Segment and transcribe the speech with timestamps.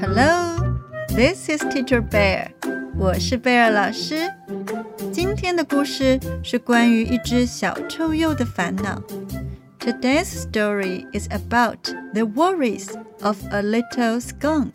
[0.00, 0.78] Hello,
[1.08, 2.50] this is Teacher Bear.
[2.98, 4.30] 我是贝尔老师。
[5.12, 9.02] 今天的故事是关于一只小臭鼬的烦恼。
[9.78, 11.78] Today's story is about
[12.12, 12.88] the worries
[13.22, 14.72] of a little skunk.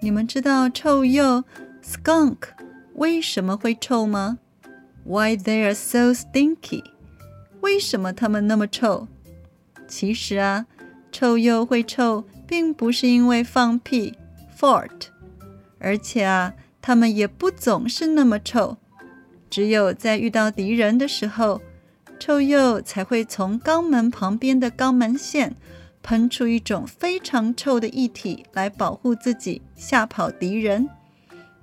[0.00, 1.44] 你们知道臭鼬
[1.82, 2.36] skunk
[2.94, 4.38] 为什么会臭吗？
[5.04, 6.82] Why they are so stinky?
[7.60, 9.08] 为什么它们那么臭？
[9.86, 10.66] 其实啊，
[11.10, 14.16] 臭鼬会臭，并不是因为放屁
[14.58, 15.08] fart，
[15.78, 18.76] 而且啊，它们也不总是那么臭。
[19.50, 21.60] 只有在遇到敌人的时候，
[22.19, 25.55] 臭鼬才会从肛门旁边的肛门腺
[26.01, 30.89] 喷出一种非常臭的液体来保护自己，吓跑敌人。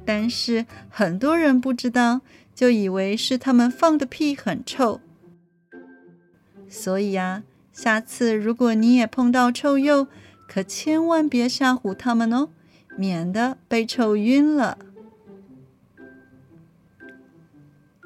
[0.05, 2.21] 但是很多人不知道，
[2.55, 5.01] 就以为是他们放的屁很臭。
[6.69, 10.07] 所以啊，下次如果你也碰到臭鼬，
[10.49, 12.49] 可千万别吓唬他们哦，
[12.97, 14.79] 免得被臭晕了。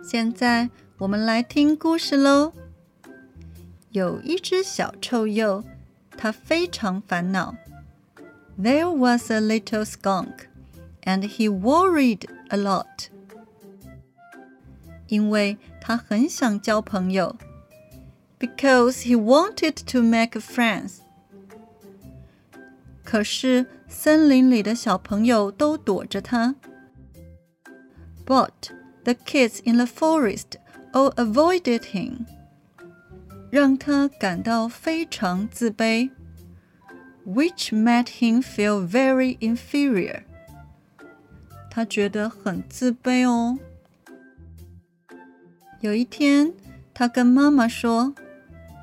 [0.03, 0.69] 现在
[1.04, 2.54] 我们来听故事喽。
[3.92, 5.64] 有一只小臭鼬，
[6.18, 7.56] 它非常烦恼。
[8.62, 10.48] There was a little skunk,
[11.04, 13.08] and he worried a lot.
[15.08, 17.36] 因为他很想交朋友。
[18.38, 21.00] Because he wanted to make friends.
[23.04, 26.56] 可是森林里的小朋友都躲着他。
[28.26, 28.70] But
[29.04, 30.60] the kids in the forest
[30.94, 32.26] all avoided him.
[33.50, 36.12] 让他感到非常自卑。
[37.26, 40.24] Which made him feel very inferior.
[41.70, 43.60] 他觉得很自卑哦。
[45.82, 46.54] 有一天，
[46.94, 48.14] 他跟妈妈说。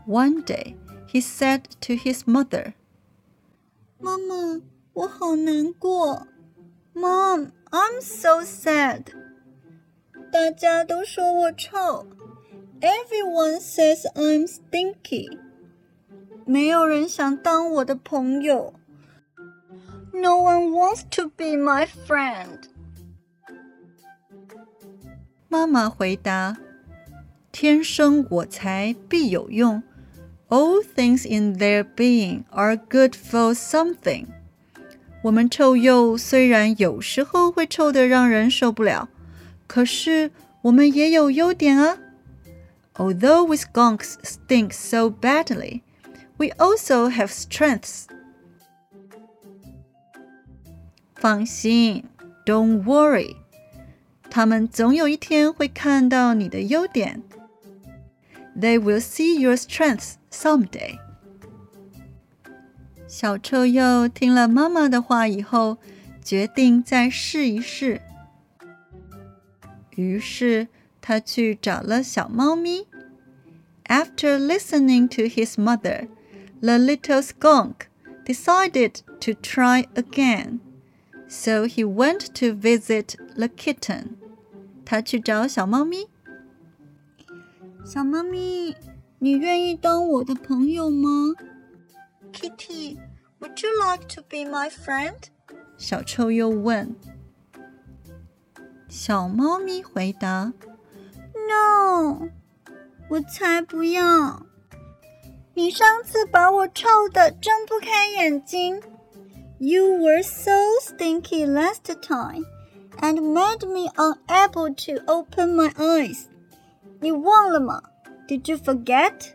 [0.07, 0.77] One day,
[1.09, 2.75] he said to his mother,
[3.99, 4.63] 妈妈，
[4.93, 6.29] 我好难过。
[6.95, 9.07] Mom, I'm so sad.
[10.32, 12.08] 大家都说我臭。
[12.80, 15.38] Everyone says I'm stinky.
[16.46, 18.74] 没有人想当我的朋友。
[20.14, 22.70] No one wants to be my friend.
[25.50, 26.58] 妈妈回答：
[27.52, 29.84] 天生我材必有用。
[30.48, 34.28] All things in their being are good for something。
[35.24, 39.10] 我们臭鼬虽然有时候会臭得让人受不了，
[39.72, 40.32] 可是
[40.64, 41.98] 我们也有优点啊。
[42.96, 45.80] Although we skunks stink so badly,
[46.36, 48.08] we also have strengths。
[51.16, 52.04] 放心
[52.46, 53.38] ，Don't worry，
[54.30, 57.24] 他们总有一天会看到你的优点。
[58.60, 60.98] They will see your strengths someday。
[63.08, 65.78] 小臭鼬听了妈妈的话以后，
[66.22, 68.02] 决定再试一试。
[69.91, 70.69] 于是
[71.01, 72.87] 他去找了小猫咪。
[73.87, 76.09] After listening to his mother,
[76.61, 77.89] the little skunk
[78.25, 80.59] decided to try again.
[81.29, 84.17] So he went to visit the kitten.
[84.85, 86.09] 他去找小猫咪。
[87.85, 88.77] 小猫咪，
[89.19, 91.35] 你愿意当我的朋友吗？
[92.33, 92.99] Kitty,
[93.41, 95.15] would you like to be my friend?
[95.79, 96.97] 小臭鼬问。
[98.92, 100.52] 小猫咪回答
[101.48, 102.28] ：No，
[103.10, 104.46] 我才不要！
[105.54, 108.82] 你上次把我臭的睁不开眼睛。
[109.60, 112.44] You were so stinky last time
[113.00, 116.26] and made me unable to open my eyes.
[117.00, 117.82] 你忘了吗
[118.28, 119.30] ？Did you forget？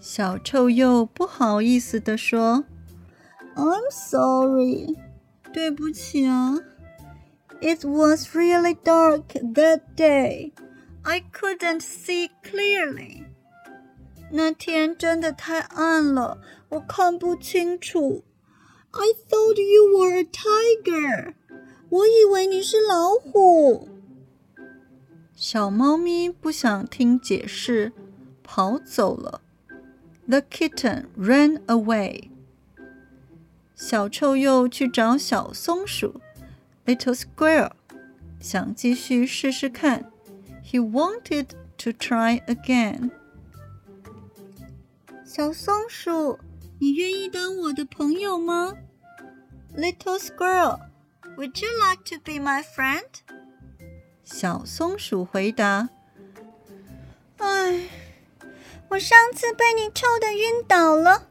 [0.00, 2.64] 小臭鼬不好意思地说
[3.54, 4.96] ：“I'm sorry，
[5.52, 6.58] 对不起啊。
[7.61, 10.53] It was really dark that day.
[11.03, 13.23] I couldn't see clearly。
[14.31, 18.23] 那天真的太暗了，我看不清楚。
[18.91, 21.33] I thought you were a tiger。
[21.89, 23.89] 我以为你是老虎。”
[25.35, 27.91] 小猫咪不想听解释，
[28.43, 29.41] 跑走了。
[30.27, 32.29] The kitten ran away。
[33.75, 36.21] 小臭鼬去找小松鼠
[36.90, 37.70] ，Little squirrel，
[38.40, 40.10] 想继续试试看。
[40.64, 43.12] He wanted to try again。
[45.24, 46.40] 小松鼠，
[46.80, 48.74] 你愿意当我的朋友吗
[49.76, 50.80] ？Little squirrel,
[51.36, 53.04] would you like to be my friend?
[54.24, 55.90] 小松鼠回答
[57.38, 57.88] ：“哎，
[58.88, 61.28] 我上次被你臭得晕倒了，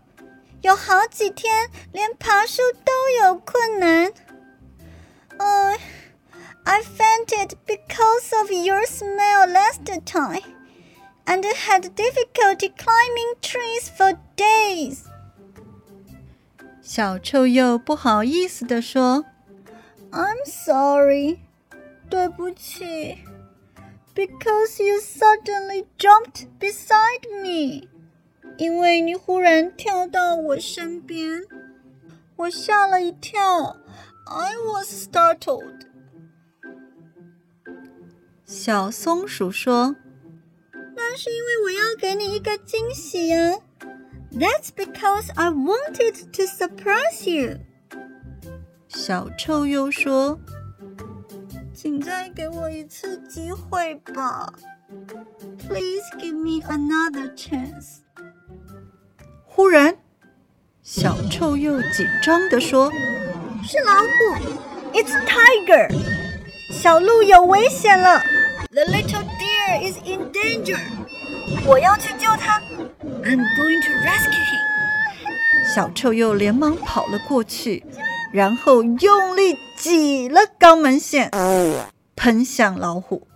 [0.62, 4.14] 有好几天连爬树都有困难。
[5.39, 5.79] 哎，
[6.65, 10.43] I fainted because of your smell last time,
[11.27, 15.05] and had difficulty climbing trees for days.”
[16.81, 19.25] 小臭鼬不好意思地说：“
[20.13, 21.39] I'm sorry，
[22.09, 23.19] 对不起，
[24.15, 27.89] because you suddenly jumped beside me，
[28.59, 31.43] 因为你忽然跳到我身边，
[32.37, 33.77] 我吓了一跳
[34.30, 35.88] ，I was startled。”
[38.46, 39.96] 小松鼠说
[40.96, 43.58] ：“那是因为我要给你一个惊喜呀。”
[44.32, 47.58] That's because I wanted to surprise you。
[48.88, 50.40] 小臭鼬说
[51.74, 54.54] ：“请再给我一次机会吧
[55.58, 58.02] ，Please give me another chance。”
[59.46, 59.98] 忽然，
[60.84, 62.92] 小臭鼬紧张地说
[63.64, 65.90] ：“是老虎，It's tiger。
[66.72, 68.20] 小鹿有危险了
[68.72, 70.80] ，The little deer is in danger。
[71.66, 72.62] 我要去救它。”
[73.24, 75.74] I'm going to rescue him。
[75.74, 77.84] 小臭鼬连忙跑了过去，
[78.32, 81.30] 然后用力挤了肛门腺，
[82.16, 83.28] 喷向老虎。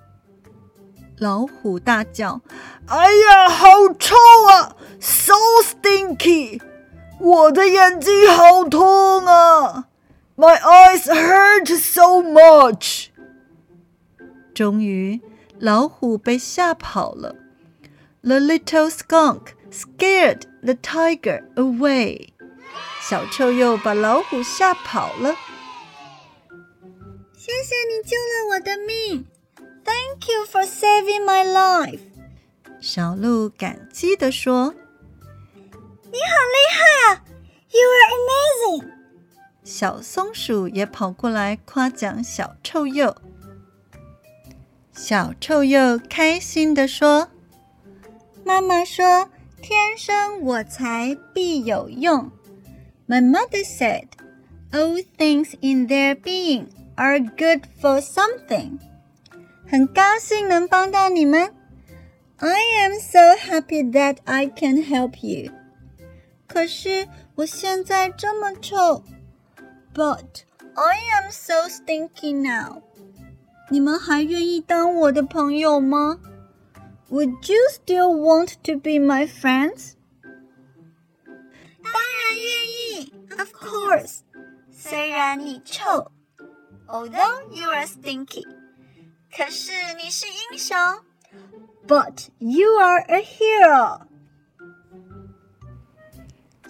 [1.17, 2.41] 老虎大叫
[2.87, 3.67] ：“哎呀，好
[3.99, 4.15] 臭
[4.49, 5.33] 啊！So
[5.63, 6.59] stinky！
[7.19, 9.85] 我的眼睛好痛啊
[10.36, 13.08] ！My eyes hurt so much。”
[14.54, 15.20] 终于，
[15.58, 17.36] 老虎被吓跑了。
[18.22, 22.30] The little skunk scared the tiger away。
[23.00, 25.36] 小臭鼬把老虎吓跑了。
[27.36, 29.26] 谢谢你救了我的命，
[29.84, 32.00] Thank you for saving my life。
[32.80, 34.74] 小鹿感激地说：“
[36.10, 36.78] 你好厉害
[37.14, 37.24] 啊，
[37.70, 38.90] You are amazing。”
[39.63, 43.15] 小松鼠也跑过来夸奖小臭鼬。
[44.93, 47.29] 小臭鼬开心地说。
[48.45, 49.29] 妈妈说
[49.61, 52.29] ：“天生我材必有用。”
[53.07, 54.07] My mother said,
[54.71, 58.79] "All things in their being are good for something."
[59.65, 61.53] 很高兴能帮到你们。
[62.37, 65.51] I am so happy that I can help you.
[66.47, 69.03] 可是我现在这么臭。
[69.94, 72.82] But I am so stinky now.
[73.70, 76.20] 你们还愿意当我的朋友吗？
[77.10, 79.94] Would you still want to be my friends?
[81.82, 84.20] 当然愿意，Of course。
[84.70, 86.12] 虽然你臭，
[86.86, 88.46] Although you are stinky，
[89.36, 89.72] 可是
[90.02, 90.76] 你是英雄，
[91.86, 94.02] But you are a hero。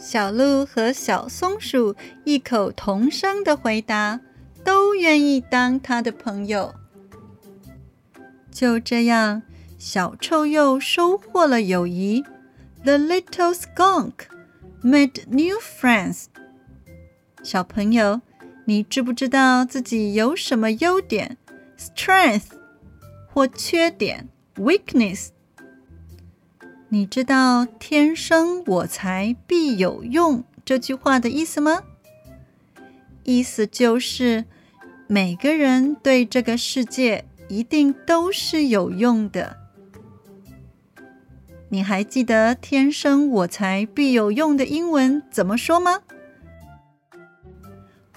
[0.05, 1.95] 小鹿和小松鼠
[2.25, 4.19] 异口同声的回答，
[4.61, 6.75] 都愿意当他的朋友。
[8.51, 9.43] 就这样。
[9.79, 12.23] 小臭鼬收获了友谊。
[12.83, 14.13] The little skunk
[14.83, 16.25] made new friends。
[17.41, 18.21] 小朋友，
[18.65, 21.37] 你知不知道自己有什么优点
[21.77, 22.47] ？Strength
[23.27, 25.32] 或缺点？Weakness。
[26.93, 31.81] 你知道“天生我材必有用”这句话的意思吗？
[33.23, 34.45] 意思就是
[35.07, 39.57] 每个人对这个世界一定都是有用的。
[41.69, 46.01] 你还记得“天生我材必有用”的英文怎么说吗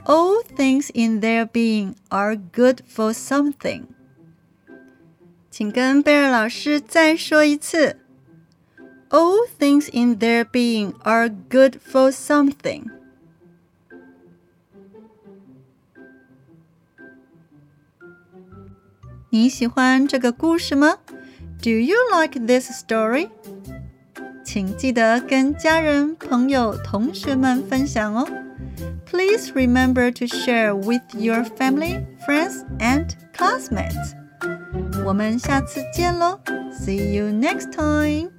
[0.05, 3.85] ？All things in their being are good for something。
[5.51, 8.01] 请跟贝尔老师再说一次。
[9.10, 12.86] All things in their being are good for something。
[19.30, 20.98] 你喜欢这个故事吗？
[21.62, 23.30] Do you like this story?
[24.44, 28.28] 请记得跟家人、朋友、同学们分享哦。
[29.06, 34.16] Please remember to share with your family, friends, and classmates.
[35.06, 36.40] 我们下次见喽！
[36.74, 38.35] See you next time.